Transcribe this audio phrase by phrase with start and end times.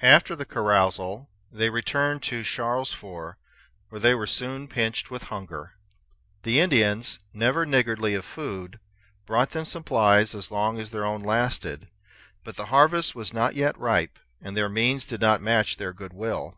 [0.00, 3.36] After the carousal they returned to Charlesfort,
[3.90, 5.74] where they were soon pinched with hunger.
[6.42, 8.80] The Indians, never niggardly of food,
[9.26, 11.88] brought them supplies as long as their own lasted;
[12.44, 16.14] but the harvest was not yet ripe, and their means did not match their good
[16.14, 16.56] will.